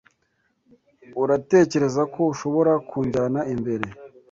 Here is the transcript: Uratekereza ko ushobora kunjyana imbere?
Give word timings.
Uratekereza 1.21 2.01
ko 2.13 2.21
ushobora 2.33 2.73
kunjyana 2.89 3.41
imbere? 3.53 3.85